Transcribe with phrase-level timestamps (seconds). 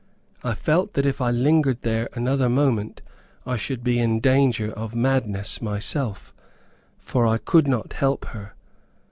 [0.43, 3.03] I felt that if I lingered there another moment
[3.45, 6.33] I should be in danger of madness myself;
[6.97, 8.55] for I could not help her.